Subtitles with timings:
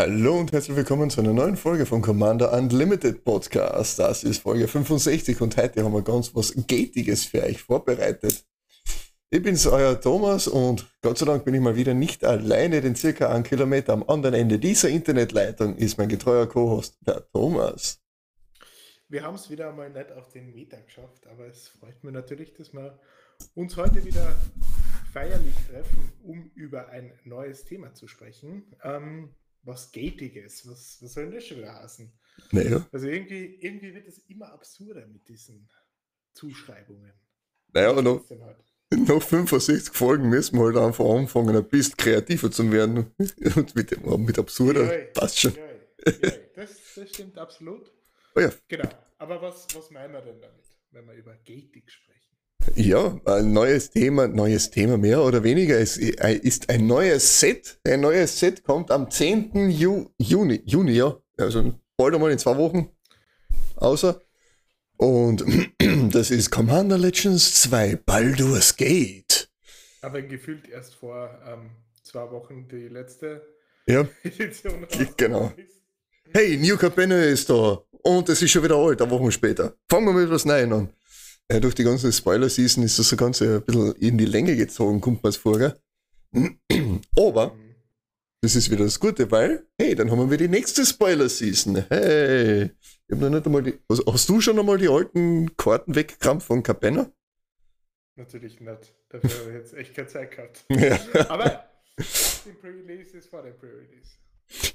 [0.00, 3.98] Hallo und herzlich willkommen zu einer neuen Folge vom Commander Unlimited Podcast.
[3.98, 8.46] Das ist Folge 65 und heute haben wir ganz was Gatiges für euch vorbereitet.
[9.28, 12.96] Ich bin's, euer Thomas und Gott sei Dank bin ich mal wieder nicht alleine, denn
[12.96, 18.00] circa einen Kilometer am anderen Ende dieser Internetleitung ist mein getreuer Co-Host, der Thomas.
[19.10, 22.54] Wir haben es wieder einmal nicht auf den Meter geschafft, aber es freut mich natürlich,
[22.54, 22.96] dass wir
[23.56, 24.36] uns heute wieder
[25.12, 28.72] feierlich treffen, um über ein neues Thema zu sprechen.
[28.84, 29.34] Ähm,
[29.64, 30.64] was Gatiges.
[30.68, 32.12] Was, was soll denn das schon wieder heißen?
[32.52, 32.86] Naja.
[32.92, 35.68] Also irgendwie, irgendwie wird es immer absurder mit diesen
[36.32, 37.12] Zuschreibungen.
[37.72, 38.24] Naja, Was noch,
[38.90, 43.12] nach 65 Folgen müssen wir halt einfach anfangen, ein bisschen kreativer zu werden.
[43.56, 45.52] Und mit, mit absurder Joi, passt schon.
[45.52, 46.32] joi, joi.
[46.54, 47.90] Das, das stimmt absolut.
[48.36, 48.88] Oh ja, Genau.
[49.18, 52.36] Aber was, was meinen wir denn damit, wenn wir über Gating sprechen?
[52.74, 55.78] Ja, ein neues Thema, neues Thema mehr oder weniger.
[55.78, 57.78] Es ist ein neues Set.
[57.84, 59.70] Ein neues Set kommt am 10.
[59.70, 61.16] Ju Juni, Juni, ja.
[61.38, 62.90] Also bald einmal in zwei Wochen.
[63.76, 64.20] Außer.
[64.96, 65.44] Und
[66.12, 69.50] das ist Commander Legends 2 Baldur's Gate.
[70.02, 71.70] Aber gefühlt erst vor ähm,
[72.02, 73.42] zwei Wochen die letzte
[73.86, 75.52] Ja, Edition Genau.
[75.56, 75.79] ist.
[76.32, 77.82] Hey, New Capenna ist da.
[78.02, 79.74] Und es ist schon wieder alt, eine Woche später.
[79.88, 80.88] Fangen wir mit etwas Neuem an.
[81.50, 85.00] Ja, durch die ganze Spoiler-Season ist das so ganz ein bisschen in die Länge gezogen,
[85.00, 85.74] kommt mir vor, gell?
[87.18, 87.56] Aber
[88.40, 91.84] das ist wieder das Gute, weil, hey, dann haben wir die nächste Spoiler-Season.
[91.88, 92.70] Hey,
[93.06, 93.78] ich hab noch nicht einmal die.
[93.88, 97.10] Also, hast du schon einmal die alten Karten weggekramt von Capenna?
[98.16, 98.94] Natürlich nicht.
[99.08, 100.64] Dafür habe ich jetzt echt keine Zeit gehabt.
[100.70, 101.28] Ja.
[101.28, 101.64] Aber
[102.46, 104.16] den Pre-Release ist vor dem Pre-Release.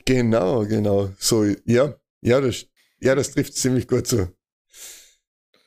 [0.06, 1.12] Genau, genau.
[1.18, 2.66] So, ja, ja, das,
[3.00, 4.36] ja, das trifft ziemlich gut zu.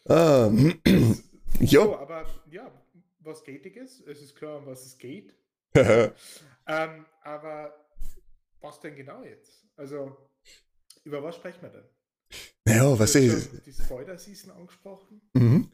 [0.09, 0.51] Ah,
[1.61, 1.99] So, ja.
[1.99, 2.71] aber ja,
[3.21, 5.35] was gatig ist, es ist klar, um was es geht.
[6.71, 7.73] Ähm, aber
[8.61, 9.65] was denn genau jetzt?
[9.77, 10.15] Also,
[11.05, 11.85] über was sprechen wir denn?
[12.67, 13.51] Naja, was ist.
[13.65, 15.23] Die Spoiler-Season angesprochen.
[15.33, 15.73] Mhm.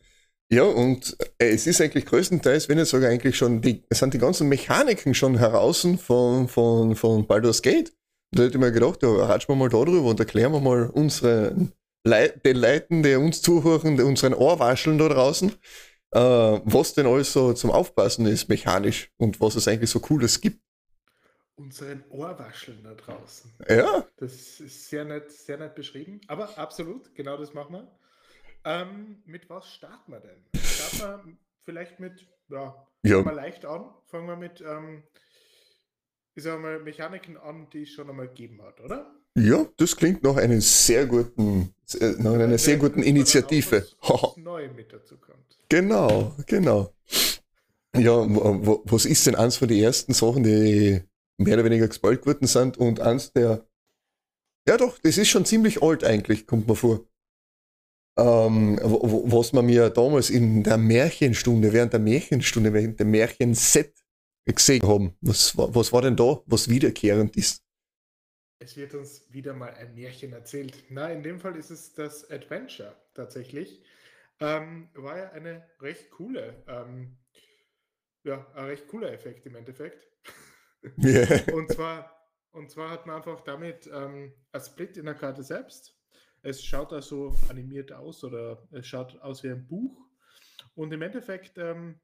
[0.50, 4.14] Ja, und äh, es ist eigentlich größtenteils, wenn nicht sogar eigentlich schon, die, es sind
[4.14, 7.92] die ganzen Mechaniken schon heraus von, von, von Baldur's Gate.
[8.34, 10.58] Und da hätte ich mir gedacht, ja, ratschen wir mal da drüber und erklären wir
[10.58, 11.54] mal unsere
[12.02, 15.52] Lei den Leuten, die uns zuhören, unseren Ohrwascheln da draußen,
[16.10, 20.40] äh, was denn alles so zum Aufpassen ist, mechanisch und was es eigentlich so Cooles
[20.40, 20.58] gibt.
[21.54, 23.52] Unseren Ohrwascheln da draußen.
[23.68, 26.20] Ja, Das ist sehr nett, sehr nett beschrieben.
[26.26, 27.98] Aber absolut, genau das machen wir.
[28.64, 30.42] Ähm, mit was starten wir denn?
[30.60, 33.14] Starten wir vielleicht mit, ja, Ja.
[33.22, 33.94] fangen wir leicht an.
[34.06, 35.04] Fangen wir mit, ähm,
[36.34, 39.14] ich sag mal, Mechaniken an, die es schon einmal gegeben hat, oder?
[39.36, 43.86] ja, das klingt nach einem sehr guten, äh, nach einer sehr guten Initiative.
[44.00, 45.58] auch neu mit dazu kommt.
[45.68, 46.92] Genau, genau.
[47.96, 48.24] Ja,
[48.84, 51.00] was ist denn eins von den ersten Sachen, die
[51.38, 53.66] mehr oder weniger gespoilt geworden sind und eins der.
[54.68, 57.04] Ja, doch, das ist schon ziemlich alt eigentlich, kommt mir vor.
[58.16, 64.03] Ähm, was man mir damals in der Märchenstunde, während der Märchenstunde, während dem Märchenset
[64.46, 65.16] gesehen haben.
[65.20, 67.62] Was, war- was war denn da, was wiederkehrend ist?
[68.58, 70.84] Es wird uns wieder mal ein Märchen erzählt.
[70.88, 73.82] Na, in dem Fall ist es das Adventure tatsächlich.
[74.40, 77.16] Ähm, war ja eine recht coole, ähm,
[78.24, 80.06] ja, ein recht cooler Effekt im Endeffekt.
[80.98, 81.26] Ja.
[81.50, 82.14] Und zwar,
[82.50, 85.96] und zwar hat man einfach damit ähm, ein Split in der Karte selbst.
[86.42, 89.96] Es schaut da so animiert aus oder es schaut aus wie ein Buch.
[90.74, 92.00] Und im Endeffekt ähm,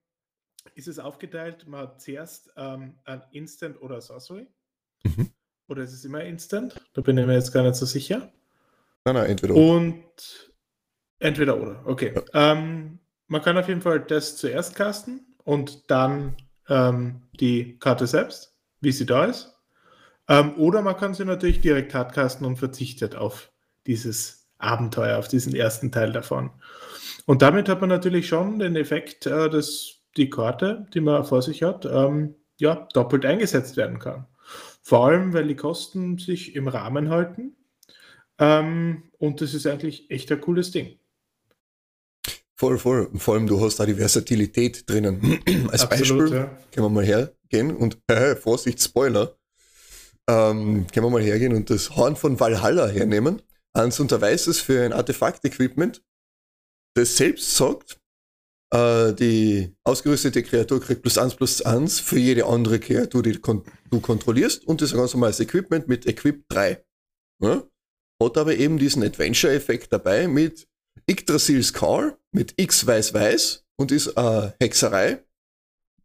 [0.75, 4.47] ist es aufgeteilt, man hat zuerst ähm, ein Instant oder Sorcery.
[5.05, 5.31] Mhm.
[5.69, 6.75] Oder ist es immer Instant?
[6.95, 8.33] Da bin ich mir jetzt gar nicht so sicher.
[9.05, 9.55] Nein, nein, entweder.
[9.55, 10.53] Und
[11.19, 12.15] entweder oder, okay.
[12.35, 12.99] Ähm,
[13.29, 16.37] man kann auf jeden Fall das zuerst casten und dann
[16.69, 19.57] ähm, die Karte selbst, wie sie da ist.
[20.29, 23.53] Ähm, oder man kann sie natürlich direkt hardcasten und verzichtet auf
[23.87, 26.51] dieses Abenteuer, auf diesen ersten Teil davon.
[27.27, 31.43] Und damit hat man natürlich schon den Effekt, äh, dass die Karte, die man vor
[31.43, 34.27] sich hat, ähm, ja, doppelt eingesetzt werden kann.
[34.83, 37.57] Vor allem, weil die Kosten sich im Rahmen halten.
[38.39, 40.99] Ähm, und das ist eigentlich echt ein cooles Ding.
[42.57, 43.11] Voll, voll.
[43.17, 45.41] Vor allem, du hast da die Versatilität drinnen.
[45.71, 46.59] Als Beispiel ja.
[46.73, 49.37] können wir mal hergehen und, äh, Vorsicht, Spoiler,
[50.29, 53.43] ähm, können wir mal hergehen und das Horn von Valhalla hernehmen,
[53.73, 56.03] eins unter Weißes für ein Artefakt-Equipment,
[56.95, 58.00] das selbst sagt,
[58.73, 63.65] äh, die ausgerüstete Kreatur kriegt plus eins plus eins für jede andere Kreatur, die kon
[63.91, 66.85] du kontrollierst und das ist ein ganz normales Equipment mit Equip 3.
[67.43, 67.65] Ja?
[68.23, 70.69] hat aber eben diesen Adventure-Effekt dabei mit
[71.09, 75.25] Yggdrasil's Call, mit X weiß weiß und ist äh, Hexerei,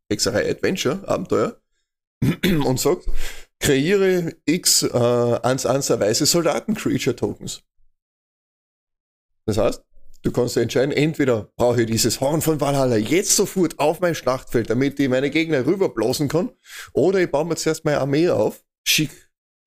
[0.10, 1.62] Hexerei Adventure, Abenteuer
[2.66, 3.06] und sagt,
[3.60, 7.64] kreiere X äh, 1 1 weiße Soldaten-Creature-Tokens.
[9.46, 9.84] Das heißt,
[10.26, 14.70] du kannst entscheiden, entweder brauche ich dieses Horn von Valhalla jetzt sofort auf mein Schlachtfeld,
[14.70, 16.52] damit ich meine Gegner rüberblasen kann,
[16.94, 19.12] oder ich baue mir zuerst meine Armee auf, schick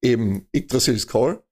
[0.02, 1.43] eben Yggdrasil's Call,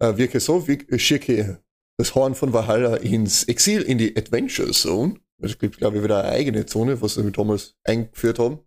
[0.00, 1.62] äh, wirke so, wie, schicke
[1.98, 5.20] das Horn von Valhalla ins Exil, in die Adventure Zone.
[5.38, 8.60] Es gibt, glaube ich, wieder eine eigene Zone, was wir damals eingeführt haben.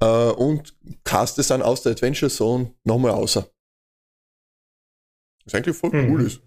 [0.00, 3.50] Äh, und cast es dann aus der Adventure Zone nochmal außer.
[5.44, 6.10] Was eigentlich voll mhm.
[6.10, 6.42] cool ist.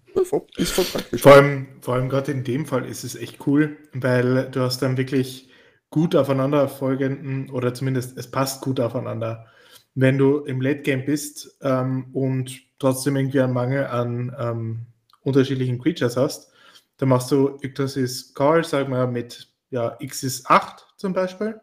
[0.56, 1.22] Ist voll praktisch.
[1.22, 4.82] Vor allem, vor allem gerade in dem Fall ist es echt cool, weil du hast
[4.82, 5.48] dann wirklich
[5.90, 9.46] gut aufeinander folgenden oder zumindest es passt gut aufeinander.
[9.94, 14.86] Wenn du im Late Game bist ähm, und trotzdem irgendwie einen Mangel an ähm,
[15.22, 16.52] unterschiedlichen Creatures hast,
[16.96, 21.60] dann machst du Yggdrasis Call, sagen wir mit ja, X ist 8 zum Beispiel,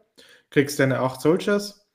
[0.49, 1.86] kriegst deine 8 Soldiers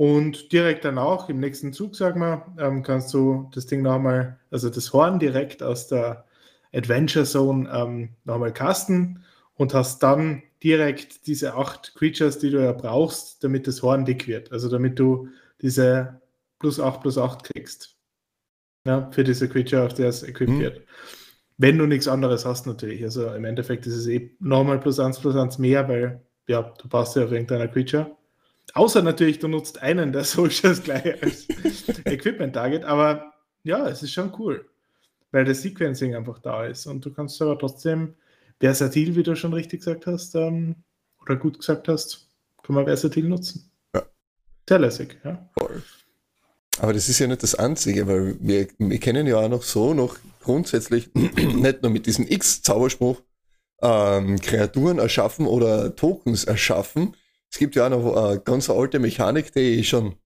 [0.00, 4.70] und direkt danach, im nächsten Zug, sag mal, ähm, kannst du das Ding nochmal, also
[4.70, 6.24] das Horn direkt aus der
[6.72, 9.22] Adventure Zone ähm, nochmal casten
[9.56, 14.26] und hast dann direkt diese acht Creatures, die du ja brauchst, damit das Horn dick
[14.26, 14.50] wird.
[14.52, 15.28] Also damit du
[15.60, 16.22] diese
[16.60, 17.98] plus 8 plus 8 kriegst.
[18.86, 20.60] Ja, für diese Creature, auf der es equipped mhm.
[20.60, 20.80] wird.
[21.58, 23.02] Wenn du nichts anderes hast, natürlich.
[23.02, 26.88] Also im Endeffekt ist es eh nochmal plus 1 plus 1 mehr, weil ja, du
[26.88, 28.16] passt ja auf irgendeiner Creature.
[28.74, 31.46] Außer natürlich, du nutzt einen der Soldiers gleich als
[32.04, 33.32] Equipment-Target, aber
[33.62, 34.68] ja, es ist schon cool,
[35.32, 38.14] weil das Sequencing einfach da ist und du kannst aber trotzdem
[38.58, 40.76] versatil, wie du schon richtig gesagt hast, ähm,
[41.22, 42.28] oder gut gesagt hast,
[42.62, 43.70] kann man versatil nutzen.
[43.94, 44.02] Ja.
[44.68, 45.48] Sehr lässig, ja.
[45.58, 45.82] Voll.
[46.78, 49.92] Aber das ist ja nicht das Einzige, weil wir, wir kennen ja auch noch so,
[49.92, 53.20] noch grundsätzlich, nicht nur mit diesem X-Zauberspruch,
[53.82, 57.16] ähm, Kreaturen erschaffen oder Tokens erschaffen,
[57.52, 60.16] es gibt ja auch noch eine ganz alte Mechanik, die ich schon,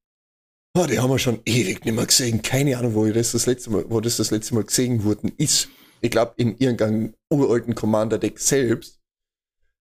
[0.77, 2.43] oh, die haben wir schon ewig nicht mehr gesehen.
[2.43, 5.69] Keine Ahnung, wo das das letzte Mal, wo das das letzte Mal gesehen worden ist.
[6.01, 9.01] Ich glaube, in irgendeinem uralten Commander-Deck selbst,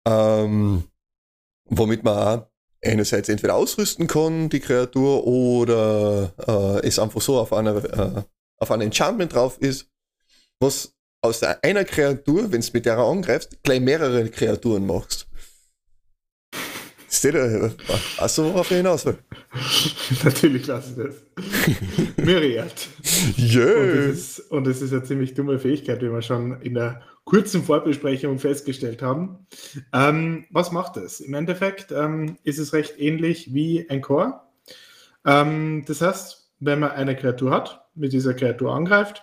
[0.06, 0.84] ähm,
[1.64, 2.46] womit man auch
[2.84, 6.34] einerseits entweder ausrüsten kann, die Kreatur, oder
[6.82, 8.22] äh, es einfach so auf einer, äh,
[8.58, 9.88] auf einem Enchantment drauf ist,
[10.60, 10.94] was
[11.24, 15.21] aus einer Kreatur, wenn es mit der angreifst, gleich mehrere Kreaturen machst.
[17.12, 17.70] Steht da,
[18.16, 19.18] hast du worauf ich hinaus will?
[20.24, 22.16] Natürlich lasse ich das.
[22.16, 22.88] Myriad.
[23.38, 24.14] Yeah.
[24.48, 29.02] Und es ist, eine ziemlich dumme Fähigkeit, wie wir schon in der kurzen Vorbesprechung festgestellt
[29.02, 29.46] haben.
[29.92, 31.20] Ähm, was macht es?
[31.20, 34.40] Im Endeffekt ähm, ist es recht ähnlich wie ein Core.
[35.26, 39.22] Ähm, das heißt, wenn man eine Kreatur hat, mit dieser Kreatur angreift,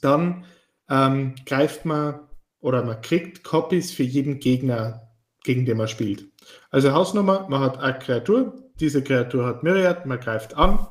[0.00, 0.46] dann
[0.90, 2.18] ähm, greift man
[2.58, 5.11] oder man kriegt Copies für jeden Gegner
[5.44, 6.28] gegen den man spielt.
[6.70, 10.86] Also Hausnummer, man hat eine Kreatur, diese Kreatur hat Myriad, man greift an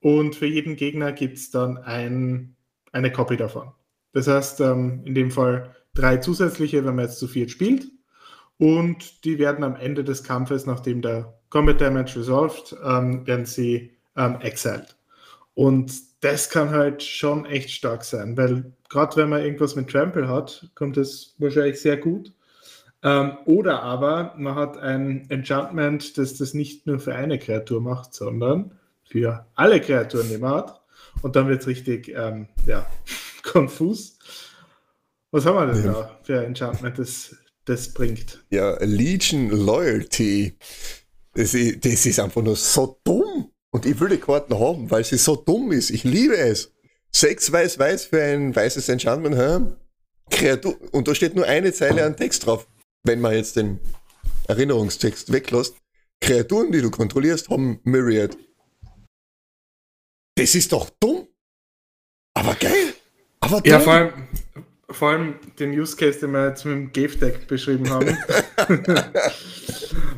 [0.00, 2.56] und für jeden Gegner gibt es dann ein,
[2.92, 3.72] eine Copy davon.
[4.12, 7.86] Das heißt, ähm, in dem Fall drei zusätzliche, wenn man jetzt zu viert spielt.
[8.58, 13.92] Und die werden am Ende des Kampfes, nachdem der Combat Damage resolved, ähm, werden sie
[14.16, 14.96] ähm, exiled.
[15.54, 15.92] Und
[16.22, 20.70] das kann halt schon echt stark sein, weil gerade wenn man irgendwas mit Trample hat,
[20.74, 22.32] kommt es wahrscheinlich sehr gut.
[23.02, 28.14] Ähm, oder aber man hat ein Enchantment, das das nicht nur für eine Kreatur macht,
[28.14, 30.80] sondern für alle Kreaturen, die man hat.
[31.20, 32.86] Und dann wird es richtig ähm, ja,
[33.42, 34.18] konfus.
[35.30, 35.92] Was haben wir denn ja.
[35.92, 38.44] da für ein Enchantment, das das bringt?
[38.50, 40.56] Ja, Legion Loyalty.
[41.34, 43.50] Das ist, das ist einfach nur so dumm.
[43.70, 45.90] Und ich will die Karten haben, weil sie so dumm ist.
[45.90, 46.72] Ich liebe es.
[47.10, 49.76] Sechs weiß-weiß für ein weißes Enchantment haben.
[50.30, 50.76] Kreatur.
[50.92, 52.66] Und da steht nur eine Zeile an Text drauf
[53.04, 53.80] wenn man jetzt den
[54.48, 55.76] Erinnerungstext weglässt,
[56.20, 58.36] Kreaturen, die du kontrollierst, haben Myriad.
[60.36, 61.26] Das ist doch dumm.
[62.34, 62.94] Aber geil.
[63.40, 63.70] Aber dumm.
[63.70, 64.28] Ja, vor allem,
[64.88, 68.16] vor allem den Use Case, den wir jetzt mit dem Gave-Deck beschrieben haben.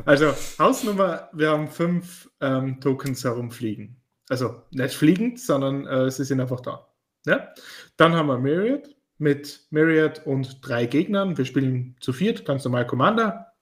[0.05, 4.01] also, Hausnummer, wir haben fünf ähm, Tokens herumfliegen.
[4.29, 6.87] Also nicht fliegend, sondern äh, sie sind einfach da.
[7.25, 7.53] Ja?
[7.97, 11.37] Dann haben wir Myriad mit Myriad und drei Gegnern.
[11.37, 13.53] Wir spielen zu viert, ganz normal Commander.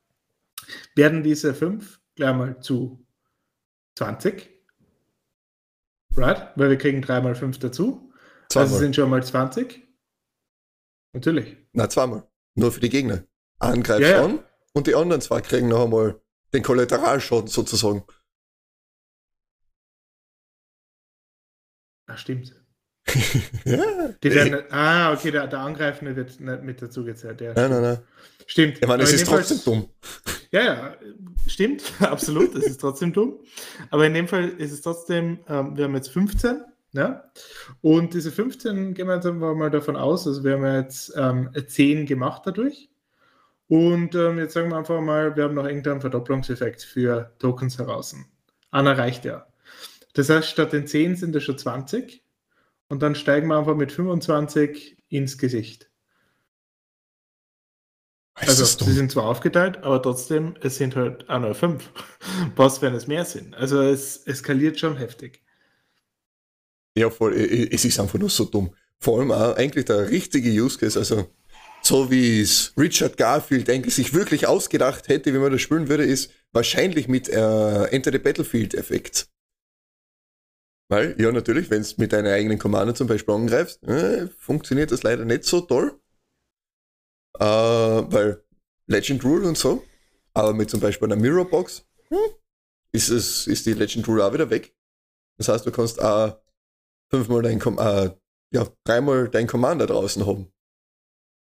[0.96, 3.06] Werden diese fünf gleich mal zu
[3.98, 4.50] 20.
[6.16, 6.52] Right?
[6.56, 8.14] Weil wir kriegen drei mal fünf dazu.
[8.50, 8.68] Zweimal.
[8.68, 9.82] Also sind schon mal 20.
[11.14, 11.58] Natürlich.
[11.74, 12.28] Na, zweimal.
[12.56, 13.24] Nur für die Gegner.
[13.60, 14.44] Angreif ja, schon ja.
[14.74, 16.22] und die anderen zwei kriegen noch einmal
[16.54, 18.04] den Kollateralschaden sozusagen.
[22.08, 22.63] Ach, stimmt.
[24.24, 27.42] Die werden, ah, okay, der, der Angreifende wird nicht mit dazu gezählt.
[27.42, 27.98] Ja, nein, nein, nein.
[28.48, 28.80] Stimmt.
[28.82, 29.90] Ich meine, es ist trotzdem Fall, dumm.
[30.52, 30.98] Ja, ja,
[31.48, 33.40] stimmt, absolut, es ist trotzdem dumm.
[33.90, 36.62] Aber in dem Fall ist es trotzdem, ähm, wir haben jetzt 15,
[36.94, 37.24] ja,
[37.82, 42.06] und diese 15 gehen wir jetzt mal davon aus, also wir haben jetzt ähm, 10
[42.06, 42.90] gemacht dadurch.
[43.68, 48.16] Und ähm, jetzt sagen wir einfach mal, wir haben noch irgendeinen Verdopplungseffekt für Tokens heraus.
[48.70, 49.48] Anna reicht ja.
[50.14, 52.23] Das heißt, statt den 10 sind es schon 20.
[52.90, 55.90] Und dann steigen wir einfach mit 25 ins Gesicht.
[58.36, 61.90] Also, sie sind zwar aufgeteilt, aber trotzdem, es sind halt auch nur 5.
[62.56, 63.56] Was, wenn es mehr sind?
[63.56, 65.44] Also, es eskaliert schon heftig.
[66.96, 67.34] Ja, voll.
[67.34, 68.76] Es ist einfach nur so dumm.
[69.00, 71.28] Vor allem auch eigentlich der richtige Use Case, also
[71.82, 76.06] so wie es Richard Garfield eigentlich sich wirklich ausgedacht hätte, wie man das spielen würde,
[76.06, 79.28] ist wahrscheinlich mit äh, Enter the Battlefield-Effekt.
[80.90, 85.04] Weil, ja, natürlich, wenn es mit deiner eigenen Commander zum Beispiel angreifst, äh, funktioniert das
[85.04, 86.00] leider nicht so toll.
[87.40, 88.44] Äh, weil
[88.88, 89.84] Legend Rule und so.
[90.34, 92.18] Aber mit zum Beispiel einer Mirror Box hm,
[92.92, 94.76] ist, es, ist die Legend Rule auch wieder weg.
[95.38, 96.40] Das heißt, du kannst auch
[97.10, 98.16] fünfmal dein, äh,
[98.52, 100.52] ja, dreimal dein Commander draußen haben.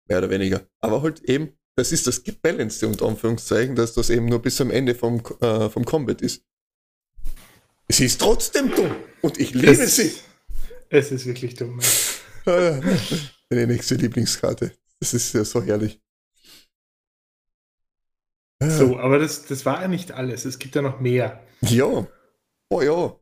[0.08, 0.66] Mehr oder weniger.
[0.80, 4.70] Aber halt eben, das ist das Gebalanced unter Anführungszeichen, dass das eben nur bis zum
[4.70, 6.44] Ende vom, äh, vom Combat ist.
[7.88, 8.94] Es ist trotzdem dumm.
[9.22, 10.12] Und ich liebe es, sie.
[10.88, 11.80] Es ist wirklich dumm.
[12.44, 14.72] Meine nächste Lieblingskarte.
[15.00, 16.00] Das ist ja so herrlich.
[18.60, 20.44] So, aber das, das war ja nicht alles.
[20.44, 21.42] Es gibt ja noch mehr.
[21.60, 22.06] Ja.
[22.70, 23.14] Oh ja.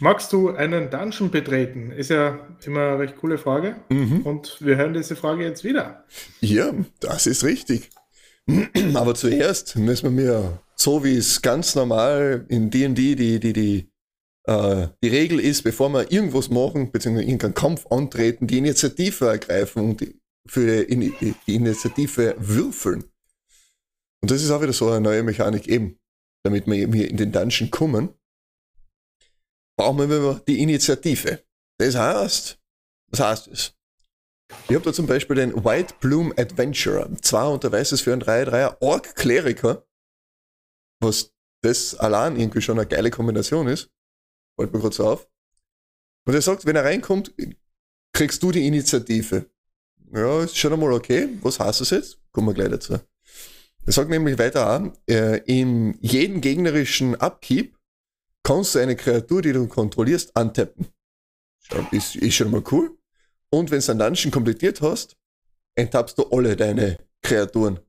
[0.00, 1.92] Magst du einen Dungeon betreten?
[1.92, 3.76] Ist ja immer eine recht coole Frage.
[3.90, 4.22] Mhm.
[4.22, 6.04] Und wir hören diese Frage jetzt wieder.
[6.40, 7.90] Ja, das ist richtig.
[8.94, 13.92] Aber zuerst müssen wir mir, so wie es ganz normal in D&D die, die, die,
[14.44, 19.90] äh, die Regel ist, bevor wir irgendwas machen, beziehungsweise irgendeinen Kampf antreten, die Initiative ergreifen
[19.90, 23.04] und die, für die, die Initiative würfeln.
[24.22, 25.98] Und das ist auch wieder so eine neue Mechanik eben,
[26.44, 28.14] damit wir eben hier in den Dungeon kommen
[29.80, 31.42] brauchen wir die Initiative.
[31.78, 32.58] Das heißt,
[33.12, 33.74] was heißt es?
[34.68, 37.08] Ich habe da zum Beispiel den White Bloom Adventurer.
[37.22, 39.86] Zwei unter weißes für ein 3-3er Ork Kleriker.
[41.00, 43.90] Was das allein irgendwie schon eine geile Kombination ist.
[44.56, 45.28] Fällt mir kurz so auf.
[46.24, 47.32] Und er sagt, wenn er reinkommt,
[48.12, 49.46] kriegst du die Initiative.
[50.12, 51.28] Ja, ist schon einmal okay.
[51.42, 52.18] Was heißt das jetzt?
[52.32, 52.94] Kommen wir gleich dazu.
[53.86, 57.76] Er sagt nämlich weiter an, äh, in jedem gegnerischen Upkeep
[58.42, 60.88] kannst du eine Kreatur, die du kontrollierst, antappen.
[61.92, 62.96] Ist, ist schon mal cool.
[63.50, 65.16] Und wenn du einen Dungeon komplettiert hast,
[65.76, 67.80] enttappst du alle deine Kreaturen.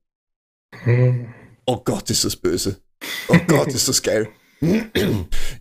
[0.84, 1.34] Hm.
[1.66, 2.82] Oh Gott, ist das böse.
[3.28, 4.30] Oh Gott, ist das geil.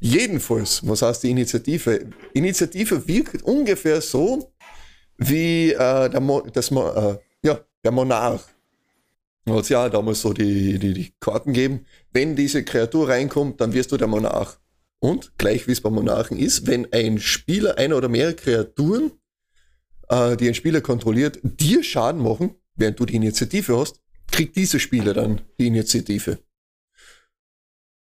[0.00, 2.11] Jedenfalls, was heißt die Initiative?
[2.35, 4.52] Initiative wirkt ungefähr so
[5.16, 8.42] wie äh, der, Mo das Mo äh, ja, der Monarch.
[9.49, 11.87] Hat ja damals so die, die, die Karten geben.
[12.12, 14.59] Wenn diese Kreatur reinkommt, dann wirst du der Monarch.
[15.00, 19.12] Und gleich wie es beim Monarchen ist, wenn ein Spieler einer oder mehrere Kreaturen,
[20.09, 24.78] äh, die ein Spieler kontrolliert, dir Schaden machen, während du die Initiative hast, kriegt dieser
[24.78, 26.38] Spieler dann die Initiative.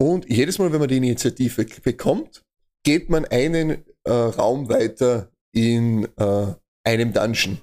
[0.03, 2.43] Und jedes Mal, wenn man die Initiative bekommt,
[2.83, 7.62] geht man einen äh, Raum weiter in äh, einem Dungeon.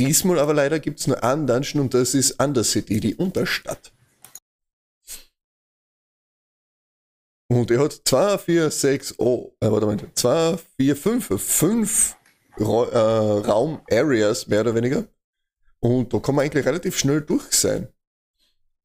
[0.00, 3.92] Diesmal aber leider gibt es nur einen Dungeon und das ist Undercity, die Unterstadt.
[7.48, 12.16] Und er hat 2, 4, 6, oh, äh, warte mal, 2, 4, 5, 5
[12.60, 15.04] Ra äh, Raum-Areas, mehr oder weniger.
[15.80, 17.88] Und da kann man eigentlich relativ schnell durch sein.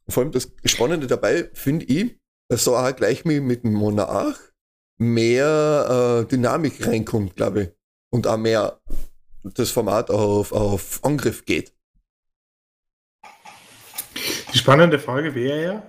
[0.10, 2.19] vor allem das Spannende dabei finde ich,
[2.50, 4.38] dass so auch gleich mit, mit dem Monarch
[4.98, 7.70] mehr äh, Dynamik reinkommt, glaube ich.
[8.10, 8.82] Und auch mehr
[9.44, 11.74] das Format auf, auf Angriff geht.
[14.54, 15.84] Die spannende Frage wäre ja,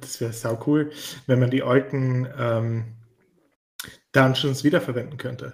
[0.00, 0.90] das wäre sau cool,
[1.26, 2.84] wenn man die alten ähm,
[4.12, 5.52] Dungeons wiederverwenden könnte.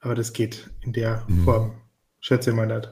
[0.00, 1.44] Aber das geht in der mhm.
[1.44, 1.80] Form,
[2.20, 2.88] schätze ich mal nicht.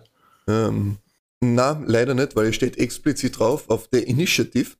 [0.47, 0.99] Ähm,
[1.41, 4.77] na, leider nicht, weil es steht explizit drauf auf der Initiative.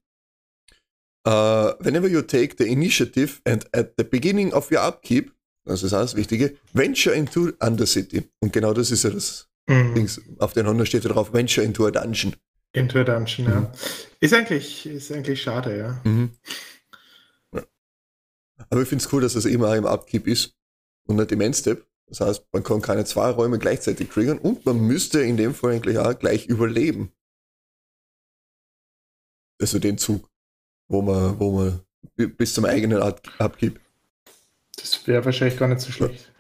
[1.29, 5.31] Uh, whenever you take the initiative and at the beginning of your upkeep,
[5.67, 8.23] das ist alles Wichtige, venture into Undercity.
[8.41, 9.95] Und genau das ist ja das mhm.
[9.95, 10.23] Dings.
[10.39, 12.35] Auf den Honor steht ja drauf, venture into a dungeon.
[12.73, 13.53] Into a Dungeon, mhm.
[13.53, 13.73] ja.
[14.21, 16.01] Ist eigentlich, ist eigentlich schade, ja.
[16.11, 16.31] Mhm.
[17.53, 17.63] ja.
[18.71, 20.57] Aber ich finde es cool, dass das immer im Upkeep ist
[21.07, 21.87] und nicht im Endstep.
[22.07, 25.75] Das heißt, man kann keine zwei Räume gleichzeitig triggern und man müsste in dem Fall
[25.75, 27.13] eigentlich auch gleich überleben.
[29.61, 30.31] Also den Zug,
[30.89, 31.81] wo man, wo man
[32.17, 33.81] bis zum eigenen Upkeep.
[34.77, 36.33] Das wäre wahrscheinlich gar nicht so schlecht.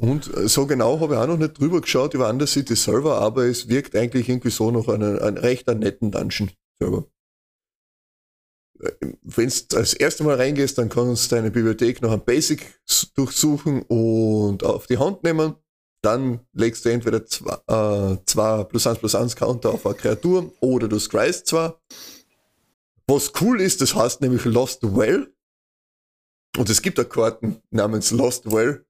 [0.00, 3.44] Und äh, so genau habe ich auch noch nicht drüber geschaut über Undercity Server, aber
[3.44, 7.04] es wirkt eigentlich irgendwie so noch ein, ein recht netten Dungeon Server.
[8.80, 12.80] Äh, Wenn du das erste Mal reingehst, dann kannst du deine Bibliothek noch ein Basic
[13.14, 15.54] durchsuchen und auf die Hand nehmen.
[16.02, 20.50] Dann legst du entweder zwei, äh, zwei plus eins plus eins Counter auf eine Kreatur
[20.60, 21.78] oder du scryst zwar.
[23.10, 25.34] Was cool ist, das heißt nämlich Lost Well.
[26.56, 28.86] Und es gibt da Karten namens Lost Well,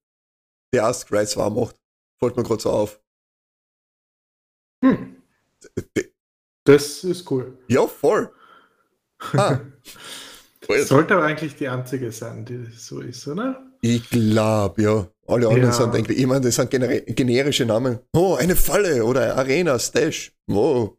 [0.75, 1.77] der auch Scry 2 macht.
[2.19, 3.01] Fällt mir gerade so auf.
[4.85, 5.17] Hm.
[6.65, 7.57] Das ist cool.
[7.69, 8.31] Ja, voll.
[9.33, 9.61] Ah.
[10.85, 13.67] Sollte aber eigentlich die einzige sein, die so ist, oder?
[13.81, 15.09] Ich glaube, ja.
[15.27, 15.73] Alle anderen Ja.
[15.73, 18.01] sind eigentlich, ich meine, das sind gener generische Namen.
[18.13, 20.33] Oh, eine Falle oder Arena, Stash.
[20.47, 20.95] Wow.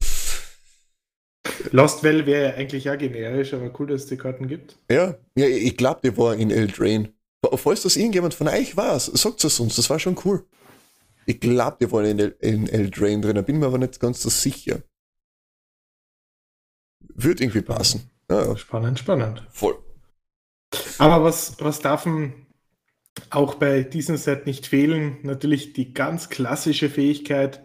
[1.71, 4.77] Lost Well wäre ja eigentlich auch generisch, aber cool, dass es die Karten gibt.
[4.89, 7.13] Ja, ja ich glaube, die war in Eldrain.
[7.55, 10.45] Falls das irgendjemand von euch war, sagt es uns, das war schon cool.
[11.25, 14.29] Ich glaube, die waren in, El in Eldrain drin, bin mir aber nicht ganz so
[14.29, 14.81] sicher.
[17.13, 18.09] Wird irgendwie passen.
[18.29, 19.43] Ja, Spannend, spannend.
[19.49, 19.77] voll.
[20.99, 22.07] Aber was, was darf
[23.29, 25.17] auch bei diesem Set nicht fehlen?
[25.23, 27.63] Natürlich die ganz klassische Fähigkeit,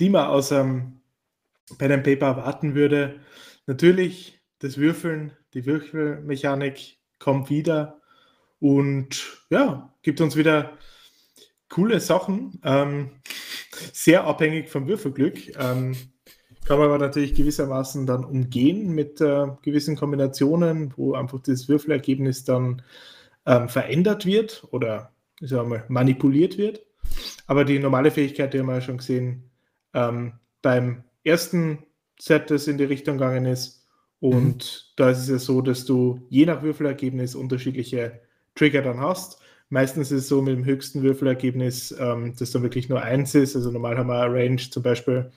[0.00, 1.00] die man aus einem
[1.78, 3.20] bei einem Paper erwarten würde.
[3.66, 8.00] Natürlich das Würfeln, die Würfelmechanik kommt wieder
[8.60, 10.78] und ja, gibt uns wieder
[11.68, 12.60] coole Sachen.
[12.64, 13.10] Ähm,
[13.92, 15.56] sehr abhängig vom Würfelglück.
[15.58, 15.96] Ähm,
[16.64, 22.44] kann man aber natürlich gewissermaßen dann umgehen mit äh, gewissen Kombinationen, wo einfach das Würfelergebnis
[22.44, 22.82] dann
[23.44, 26.80] ähm, verändert wird oder ich sag mal, manipuliert wird.
[27.46, 29.50] Aber die normale Fähigkeit, die haben wir ja schon gesehen,
[29.92, 31.84] ähm, beim ersten
[32.18, 33.86] Set, das in die Richtung gegangen ist.
[34.20, 38.20] Und da ist es ja so, dass du je nach Würfelergebnis unterschiedliche
[38.54, 39.40] Trigger dann hast.
[39.68, 43.56] Meistens ist es so mit dem höchsten Würfelergebnis, ähm, dass dann wirklich nur eins ist.
[43.56, 45.30] Also normal haben wir eine Range zum Beispiel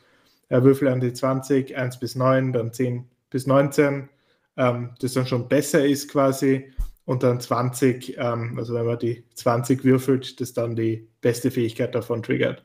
[0.50, 4.10] äh, Würfel an die 20, 1 bis 9, dann 10 bis 19,
[4.58, 6.72] ähm, das dann schon besser ist quasi.
[7.06, 11.96] Und dann 20, ähm, also wenn man die 20 würfelt, das dann die beste Fähigkeit
[11.96, 12.64] davon triggert.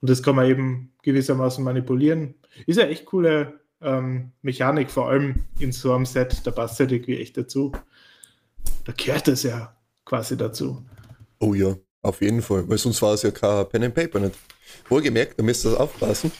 [0.00, 2.34] Und das kann man eben gewissermaßen manipulieren.
[2.66, 6.92] Ist ja echt coole ähm, Mechanik, vor allem in so einem Set, da passt halt
[6.92, 7.72] irgendwie echt dazu.
[8.84, 10.84] Da gehört es ja quasi dazu.
[11.40, 14.38] Oh ja, auf jeden Fall, weil sonst war es ja kein Pen and Paper nicht.
[14.88, 16.32] Wohlgemerkt, da müsst ihr aufpassen.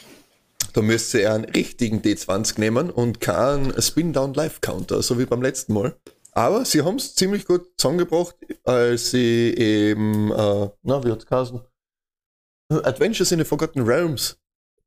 [0.73, 5.95] Da müsst ihr einen richtigen D20 nehmen und keinen Spin-Down-Life-Counter, so wie beim letzten Mal.
[6.33, 11.61] Aber sie haben es ziemlich gut zusammengebracht, als sie eben, äh, na, wie hat's geheißen?
[12.69, 14.37] Adventures in the Forgotten Realms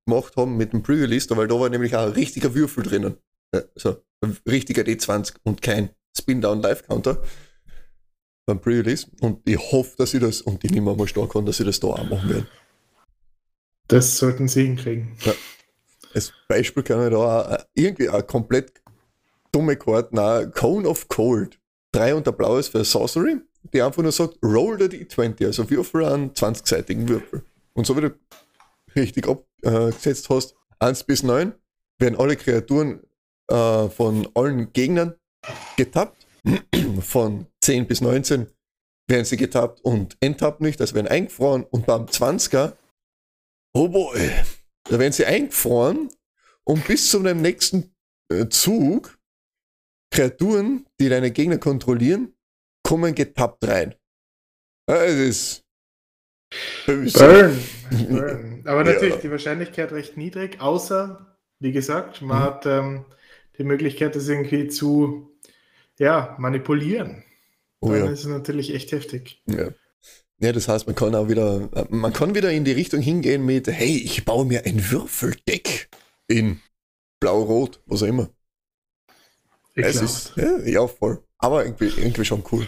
[0.06, 3.16] gemacht haben mit dem Pre-Release, weil da war nämlich auch ein richtiger Würfel drinnen.
[3.54, 7.22] Ja, so, ein richtiger D20 und kein Spin-Down-Life-Counter
[8.46, 9.06] beim Pre-Release.
[9.20, 11.80] Und ich hoffe, dass sie das, und ich nehme mal stark an, dass sie das
[11.80, 12.46] da auch machen werden.
[13.88, 15.16] Das sollten sie hinkriegen.
[16.14, 18.80] Als Beispiel kann ich da auch irgendwie eine komplett
[19.52, 21.58] dumme Karten, auch Cone of Cold.
[21.92, 23.36] Drei und der Blau ist für Sorcery,
[23.72, 27.42] die einfach nur sagt, roll the D20, also würfel einen 20-seitigen Würfel.
[27.72, 28.14] Und so wie du
[29.64, 31.54] richtig abgesetzt hast, 1 bis 9
[31.98, 33.02] werden alle Kreaturen
[33.48, 35.14] äh, von allen Gegnern
[35.76, 36.26] getappt.
[37.02, 38.46] von 10 bis 19
[39.08, 41.64] werden sie getappt und enttappt nicht, also werden eingefroren.
[41.64, 42.72] Und beim 20er,
[43.74, 44.30] oh boy,
[44.84, 46.08] da werden sie eingefroren
[46.64, 47.94] und bis zu dem nächsten
[48.30, 49.18] äh, Zug
[50.12, 52.34] Kreaturen, die deine Gegner kontrollieren,
[52.82, 53.94] kommen getappt rein.
[54.88, 55.69] Ja, Es ist.
[56.86, 57.58] Burn.
[57.90, 58.62] Burn.
[58.66, 59.20] Aber natürlich Ja.
[59.22, 62.42] die Wahrscheinlichkeit recht niedrig, außer, wie gesagt, man Mhm.
[62.42, 63.04] hat ähm,
[63.58, 65.30] die Möglichkeit, das irgendwie zu
[65.98, 67.24] ja, manipulieren.
[67.80, 68.10] Oh Dann ja.
[68.10, 69.42] ist es natürlich echt heftig.
[69.46, 69.70] Ja.
[70.40, 73.66] ja, das heißt, man kann auch wieder, man kann wieder in die Richtung hingehen mit,
[73.68, 75.88] hey, ich baue mir ein Würfeldeck
[76.28, 76.60] in
[77.20, 78.30] blau-rot, was auch immer.
[79.74, 80.04] Es Ekelhaft.
[80.04, 81.22] ist, ja, ja, voll.
[81.38, 82.66] Aber irgendwie, irgendwie schon cool.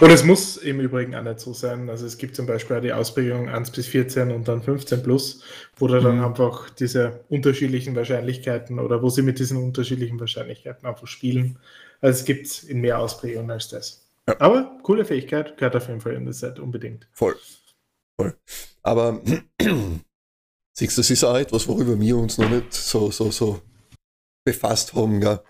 [0.00, 1.88] Und es muss im Übrigen auch nicht so sein.
[1.90, 5.42] Also es gibt zum Beispiel auch die Ausprägung 1 bis 14 und dann 15 plus,
[5.76, 6.24] wo da dann Mhm.
[6.24, 11.58] einfach diese unterschiedlichen Wahrscheinlichkeiten oder wo sie mit diesen unterschiedlichen Wahrscheinlichkeiten einfach spielen.
[12.00, 14.06] Also es gibt in mehr Ausprägungen als das.
[14.28, 14.40] Ja.
[14.40, 17.06] Aber coole Fähigkeit, gehört auf jeden Fall in das Set unbedingt.
[17.12, 17.36] Voll.
[18.18, 18.36] Voll.
[18.82, 19.20] Aber
[20.72, 23.60] siehst du, das ist auch etwas, worüber wir uns noch nicht so, so, so
[24.44, 25.20] befasst haben.
[25.20, 25.40] Gell?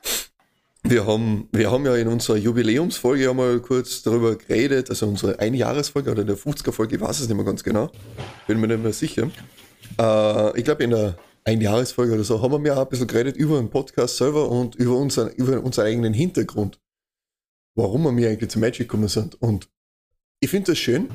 [0.87, 6.11] Wir haben, wir haben ja in unserer Jubiläumsfolge einmal kurz darüber geredet, also unsere Einjahresfolge
[6.11, 7.91] oder in der 50er-Folge, ich weiß es nicht mehr ganz genau,
[8.47, 9.31] bin mir nicht mehr sicher.
[9.99, 13.57] Äh, ich glaube, in der Einjahresfolge oder so haben wir auch ein bisschen geredet über
[13.57, 16.79] den Podcast selber und über unseren, über unseren eigenen Hintergrund,
[17.75, 19.41] warum wir eigentlich zu Magic gekommen sind.
[19.41, 19.71] Und
[20.41, 21.09] ich finde das schön,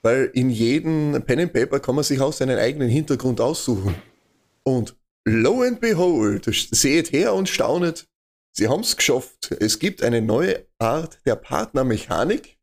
[0.00, 3.94] weil in jedem Pen and Paper kann man sich auch seinen eigenen Hintergrund aussuchen.
[4.62, 8.06] Und lo and behold, seht her und staunet,
[8.52, 9.52] sie haben es geschafft.
[9.60, 12.58] Es gibt eine neue Art der Partnermechanik.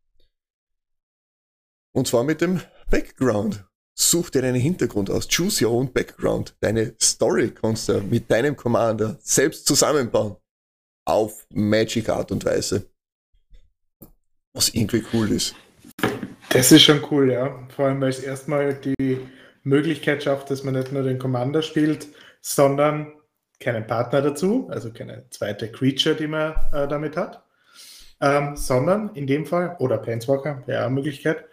[1.93, 3.65] Und zwar mit dem Background.
[3.99, 5.27] Such dir deinen Hintergrund aus.
[5.27, 6.55] Choose your own background.
[6.59, 10.35] Deine Story kannst du mit deinem Commander selbst zusammenbauen.
[11.05, 12.85] Auf Magic Art und Weise.
[14.53, 15.55] Was irgendwie cool ist.
[16.49, 17.67] Das ist schon cool, ja.
[17.75, 19.19] Vor allem, weil es erstmal die
[19.63, 22.07] Möglichkeit schafft, dass man nicht nur den Commander spielt,
[22.41, 23.13] sondern
[23.59, 27.43] keinen Partner dazu, also keine zweite Creature, die man äh, damit hat,
[28.21, 31.45] ähm, sondern in dem Fall, oder Planeswalker, wäre eine Möglichkeit,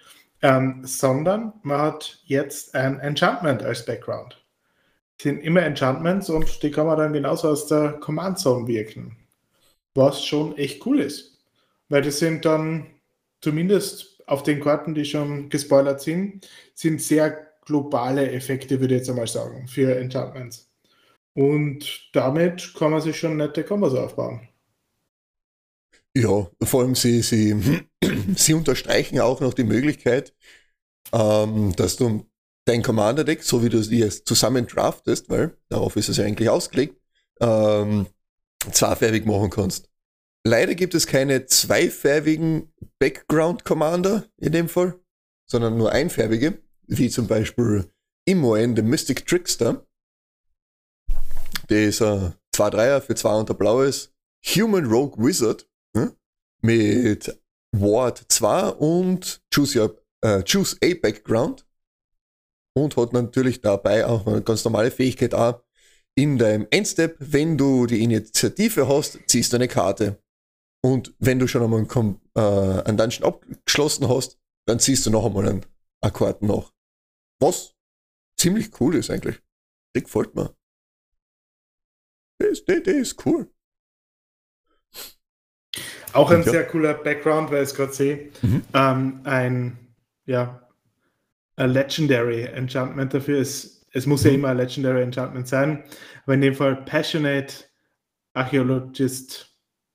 [0.43, 4.41] ähm, sondern man hat jetzt ein Enchantment als Background.
[5.21, 9.17] Sind immer Enchantments und die kann man dann genauso aus der Command Zone wirken.
[9.95, 11.39] Was schon echt cool ist.
[11.89, 12.87] Weil das sind dann
[13.41, 19.11] zumindest auf den Karten, die schon gespoilert sind, sind sehr globale Effekte, würde ich jetzt
[19.11, 20.74] einmal sagen, für Enchantments.
[21.35, 24.49] Und damit kann man sich schon nette Kombos aufbauen.
[26.17, 27.85] Ja, vor allem sie, sie,
[28.37, 30.33] sie unterstreichen auch noch die Möglichkeit,
[31.13, 32.25] ähm, dass du
[32.67, 37.01] dein Commander-Deck, so wie du es zusammen draftest, weil darauf ist es ja eigentlich ausgelegt,
[37.41, 38.07] ähm,
[38.71, 39.91] zweifärbig machen kannst.
[40.47, 44.99] Leider gibt es keine zweifärbigen Background-Commander in dem Fall,
[45.47, 47.91] sondern nur einfärbige, wie zum Beispiel
[48.27, 49.87] Imoen, the Mystic Trickster.
[51.69, 54.13] Der ist ein 2-3er für 2 unter Blaues
[54.47, 56.17] Human Rogue Wizard hm?
[56.63, 57.39] mit
[57.73, 61.67] Ward 2 und Choose, your, äh, Choose a Background
[62.77, 65.63] und hat natürlich dabei auch eine ganz normale Fähigkeit auch.
[66.17, 70.23] In deinem Endstep, wenn du die Initiative hast, ziehst du eine Karte.
[70.85, 75.25] Und wenn du schon einmal einen, äh, einen Dungeon abgeschlossen hast, dann ziehst du noch
[75.25, 75.67] einmal einen
[76.03, 76.73] Akkord nach.
[77.41, 77.75] Was
[78.39, 79.41] ziemlich cool ist eigentlich.
[79.95, 80.55] Das gefällt mir.
[82.49, 83.49] Das, das, das ist cool.
[86.13, 86.51] Auch ein ja.
[86.51, 88.31] sehr cooler Background, weil ich es gerade sehe.
[88.43, 88.63] Mhm.
[88.73, 89.79] Ähm, ein,
[90.27, 90.69] ja,
[91.57, 94.29] ein Legendary Enchantment dafür ist, es muss mhm.
[94.29, 95.85] ja immer ein Legendary Enchantment sein,
[96.25, 97.53] aber in dem Fall Passionate
[98.33, 99.51] Archaeologist,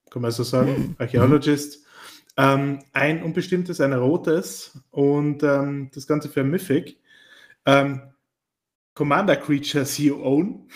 [0.09, 0.95] kann man so sagen, mhm.
[0.97, 1.85] Archaeologist.
[2.37, 6.97] Ähm, ein unbestimmtes, ein rotes und ähm, das Ganze für Mythic.
[7.65, 8.01] Ähm,
[8.93, 10.69] Commander Creatures You Own.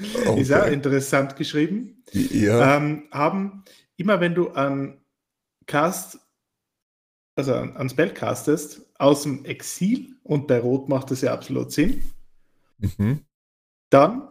[0.00, 0.40] Okay.
[0.40, 2.02] Ist ja interessant geschrieben.
[2.12, 2.76] Ja.
[2.76, 3.64] Ähm, haben
[3.96, 5.00] immer wenn du an
[5.66, 6.18] Cast,
[7.36, 11.72] also an, an Spell castest, aus dem Exil, und bei Rot macht das ja absolut
[11.72, 12.02] Sinn,
[12.78, 13.20] mhm.
[13.90, 14.28] dann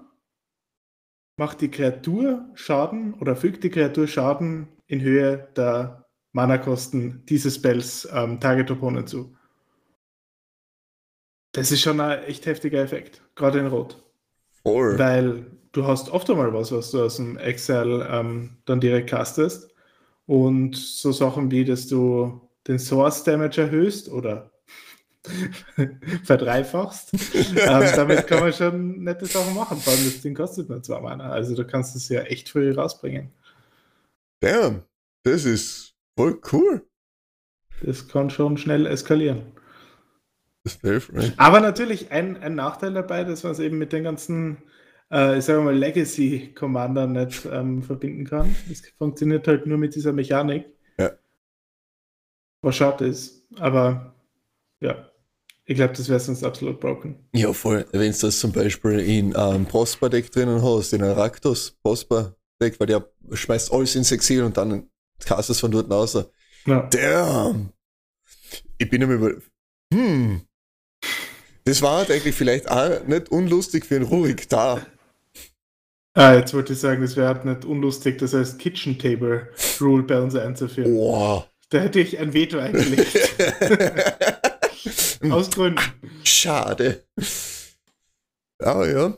[1.38, 8.08] macht die Kreatur Schaden oder fügt die Kreatur Schaden in Höhe der Mana-Kosten dieses Spells
[8.12, 9.36] ähm, Target Opponent zu.
[11.54, 14.04] Das ist schon ein echt heftiger Effekt, gerade in Rot.
[14.64, 15.00] Voll.
[15.00, 19.70] Weil du hast oft einmal was, was du aus dem Excel ähm, dann direkt castest.
[20.26, 24.52] Und so Sachen wie, dass du den Source Damage erhöhst oder
[26.24, 27.14] verdreifachst.
[27.34, 29.78] ähm, damit kann man schon nette Sachen machen.
[29.78, 31.30] Vor allem das Ding kostet nur zwei Mana.
[31.30, 33.32] Also du kannst es ja echt früh rausbringen.
[34.40, 34.84] Damn,
[35.24, 36.86] das ist voll cool.
[37.82, 39.54] Das kann schon schnell eskalieren.
[41.38, 44.58] Aber natürlich ein, ein Nachteil dabei, dass man es eben mit den ganzen,
[45.12, 48.56] äh, ich sage mal, Legacy Commander nicht ähm, verbinden kann.
[48.72, 50.66] Es funktioniert halt nur mit dieser Mechanik.
[50.98, 51.12] Ja.
[52.62, 53.46] Was schade ist.
[53.58, 54.16] Aber
[54.82, 55.10] ja,
[55.66, 57.16] ich glaube, das wäre sonst absolut broken.
[57.34, 57.86] Ja, voll.
[57.92, 62.80] Wenn du das zum Beispiel in einem ähm, Prosper-Deck drinnen hast, in einem Raktos Prosper-Deck,
[62.80, 64.90] weil der schmeißt alles ins Exil und dann
[65.24, 66.18] cast es von dort raus.
[66.66, 66.90] Ja.
[66.90, 67.70] Damn!
[68.78, 69.34] Ich bin immer über.
[69.94, 70.42] Hm,
[71.66, 74.86] das war halt eigentlich vielleicht auch nicht unlustig für einen Rurik da.
[76.14, 80.04] Ah, jetzt wollte ich sagen, das wäre halt nicht unlustig, das heißt Kitchen Table Rule
[80.04, 80.94] bei uns einzuführen.
[80.94, 81.48] Boah.
[81.70, 83.16] Da hätte ich ein Veto eingelegt.
[85.30, 85.82] Aus Gründen.
[86.24, 87.04] Schade.
[88.58, 89.18] Aber ja.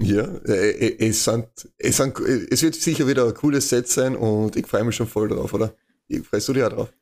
[0.00, 4.14] Ja, äh, äh, es, sind, es, sind, es wird sicher wieder ein cooles Set sein
[4.14, 5.74] und ich freue mich schon voll drauf, oder?
[6.22, 6.92] Freust du dich auch drauf?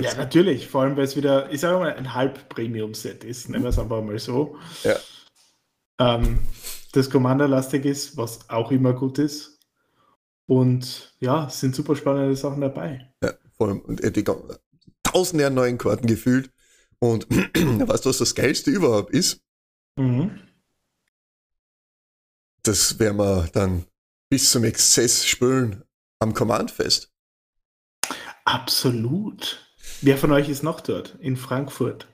[0.00, 3.70] Ja, natürlich, vor allem weil es wieder, ich sage mal, ein Halb-Premium-Set ist, nehmen wir
[3.70, 4.56] es einfach mal so.
[4.82, 4.96] Ja.
[5.98, 6.40] Ähm,
[6.92, 9.58] das Commander-lastig ist, was auch immer gut ist.
[10.46, 13.12] Und ja, es sind super spannende Sachen dabei.
[13.22, 14.24] Ja, vor allem, und die
[15.02, 16.50] tausende neuen Karten gefühlt.
[16.98, 19.40] Und weißt du, was das Geilste überhaupt ist?
[19.96, 20.40] Mhm.
[22.62, 23.86] Das werden wir dann
[24.28, 25.84] bis zum Exzess spülen
[26.18, 27.12] am Command-Fest.
[28.44, 29.74] Absolut.
[30.02, 31.16] Wer von euch ist noch dort?
[31.20, 32.08] In Frankfurt.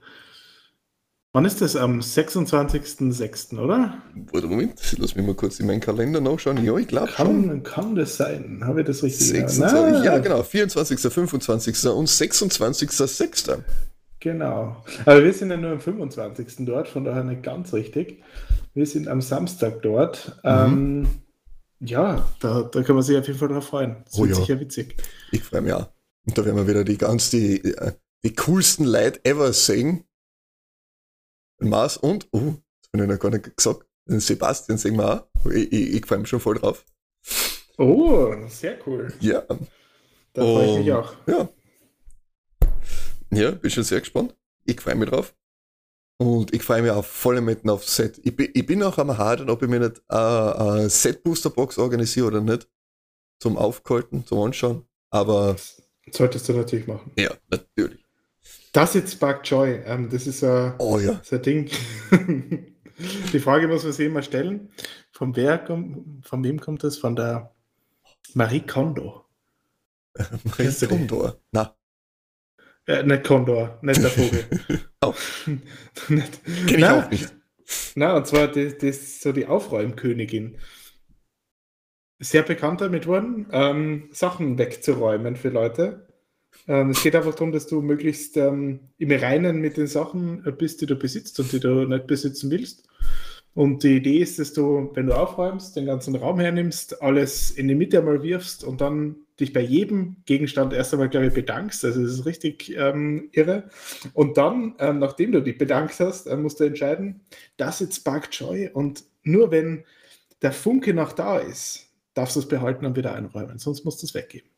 [1.35, 1.77] Wann ist das?
[1.77, 4.03] Am 26.06., oder?
[4.33, 6.63] Warte, Moment, lass mich mal kurz in meinen Kalender nachschauen.
[6.63, 7.63] Ja, ich glaube schon.
[7.63, 8.61] Kann, das sein?
[8.63, 10.43] Habe ich das richtig 26, Ja, genau.
[10.43, 11.87] 24., 25.
[11.89, 13.61] und 26.06.
[14.21, 14.85] Genau.
[15.07, 16.67] Aber wir sind ja nur am 25.
[16.67, 18.23] dort, von daher nicht ganz richtig.
[18.75, 20.39] Wir sind am Samstag dort.
[20.45, 20.51] Mhm.
[20.51, 21.09] Ähm,
[21.81, 23.97] ja, da, da kann man sich auf jeden Fall drauf freuen.
[24.05, 24.37] Das oh, wird ja.
[24.37, 24.97] sicher witzig.
[25.31, 25.89] Ich freue mich auch.
[26.27, 27.93] Und da werden wir wieder die ganz die, äh,
[28.23, 30.05] die coolsten Leute ever sehen.
[31.69, 35.51] Mars und, oh, das habe ich noch gar nicht gesagt, den Sebastian sehen wir auch.
[35.51, 36.85] Ich, ich, ich freue mich schon voll drauf.
[37.79, 39.13] Oh, sehr cool.
[39.21, 39.43] Ja.
[40.33, 41.15] Da freue ich mich auch.
[41.27, 41.49] Ja.
[43.31, 44.37] Ja, bin schon sehr gespannt.
[44.65, 45.35] Ich freue mich drauf.
[46.19, 48.21] Und ich freue mich auf volle Metten auf Set.
[48.23, 52.41] Ich bin, ich bin auch am Hadern, ob ich mir nicht eine Set-Booster-Box organisiere oder
[52.41, 52.69] nicht.
[53.41, 54.87] Zum Aufkalten, zum Anschauen.
[55.11, 55.57] Aber.
[56.11, 57.11] Solltest du natürlich machen.
[57.17, 58.02] Ja, natürlich.
[58.73, 61.21] Das jetzt Spark Joy, ähm, das ist ein, oh, ja.
[61.23, 61.71] so ein Ding.
[63.33, 64.71] Die Frage muss man sich immer stellen:
[65.13, 66.97] Von, wer kommt, von wem kommt das?
[66.97, 67.55] Von der
[68.35, 69.27] Marie Kondo.
[70.45, 71.33] Marie Kondo?
[71.53, 71.77] Na.
[72.87, 74.45] Äh, nicht Kondor, nicht der Vogel.
[75.03, 75.15] oh.
[75.45, 76.23] Kenn
[76.67, 77.33] ich na, auch nicht.
[77.95, 80.59] Na, und zwar das, das so die Aufräumkönigin.
[82.19, 86.09] Sehr bekannt damit worden, ähm, Sachen wegzuräumen für Leute.
[86.69, 90.81] Ähm, es geht einfach darum, dass du möglichst ähm, im Reinen mit den Sachen bist,
[90.81, 92.89] die du besitzt und die du nicht besitzen willst.
[93.55, 97.69] Und die Idee ist, dass du, wenn du aufräumst, den ganzen Raum hernimmst, alles in
[97.69, 101.85] die Mitte einmal wirfst und dann dich bei jedem Gegenstand erst einmal, glaube ich, bedankst.
[101.85, 103.69] Also das ist richtig ähm, irre.
[104.15, 107.21] Und dann, ähm, nachdem du dich bedankt hast, äh, musst du entscheiden,
[107.59, 109.85] das jetzt Spark Joy und nur wenn
[110.41, 114.07] der Funke noch da ist, darfst du es behalten und wieder einräumen, sonst musst du
[114.07, 114.52] es weggeben.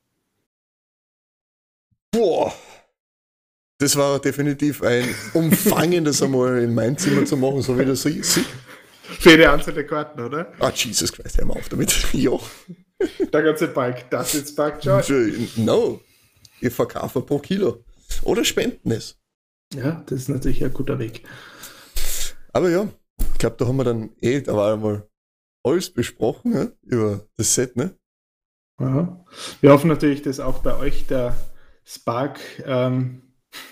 [2.14, 2.54] Boah!
[3.78, 8.24] Das war definitiv ein umfangendes einmal in mein Zimmer zu machen, so wie das sieht.
[8.24, 10.52] Für jede einzelne Karten, oder?
[10.60, 11.92] Ah, Jesus Christ, hör mal auf damit.
[12.12, 12.38] ja.
[13.32, 15.48] Der ganze Bike, das ist Bike Joy.
[15.56, 16.00] No.
[16.60, 17.82] Ich verkaufe pro Kilo.
[18.22, 19.18] Oder spenden es.
[19.74, 21.24] Ja, das ist natürlich ein guter Weg.
[22.52, 25.08] Aber ja, ich glaube, da haben wir dann eh, da war einmal
[25.64, 26.72] alles besprochen ne?
[26.82, 27.98] über das Set, ne?
[28.76, 29.24] Aha.
[29.60, 31.36] Wir hoffen natürlich, dass auch bei euch der
[31.84, 33.22] Spark ähm,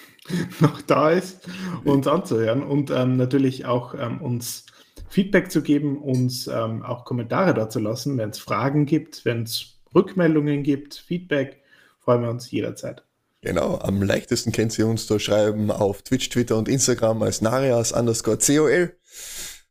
[0.61, 1.48] noch da ist,
[1.85, 4.66] uns anzuhören und ähm, natürlich auch ähm, uns
[5.09, 9.79] Feedback zu geben, uns ähm, auch Kommentare dazu lassen, wenn es Fragen gibt, wenn es
[9.94, 11.61] Rückmeldungen gibt, Feedback,
[11.98, 13.05] freuen wir uns jederzeit.
[13.42, 17.92] Genau, am leichtesten kennt ihr uns da schreiben auf Twitch, Twitter und Instagram als Narias
[17.92, 18.96] underscore COL.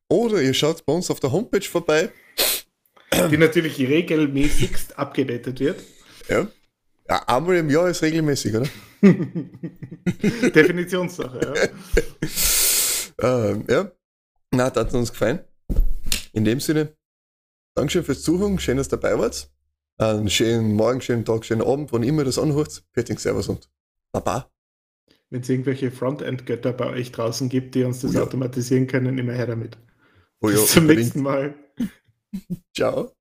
[0.10, 2.12] Oder ihr schaut bei uns auf der Homepage vorbei.
[3.32, 5.82] Die natürlich regelmäßigst abgedatet wird.
[6.30, 6.48] Ja.
[7.12, 7.22] Ja.
[7.28, 8.68] Einmal im Jahr ist regelmäßig, oder?
[9.02, 11.72] Definitionssache,
[13.20, 13.20] ja.
[13.52, 13.92] ähm, ja.
[14.52, 15.40] Na, das hat uns gefallen.
[16.34, 16.96] In dem Sinne,
[17.76, 19.50] Dankeschön fürs Zuhören, schön, dass ihr dabei wart.
[19.98, 22.84] Einen schönen Morgen, schönen Tag, schönen Abend, wann immer das anhört.
[22.94, 23.70] Fertig, Servus und
[24.12, 24.52] Baba.
[25.30, 28.24] Wenn es irgendwelche Frontend-Götter bei euch draußen gibt, die uns das oh ja.
[28.24, 29.78] automatisieren können, immer her damit.
[30.42, 31.56] Oh ja, Bis zum nächsten Mal.
[32.76, 33.14] Ciao.